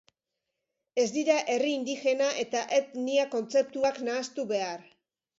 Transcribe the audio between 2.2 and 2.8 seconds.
eta